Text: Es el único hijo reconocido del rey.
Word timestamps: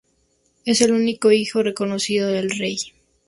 Es 0.65 0.81
el 0.81 0.93
único 0.93 1.31
hijo 1.31 1.61
reconocido 1.61 2.27
del 2.27 2.49
rey. 2.49 2.79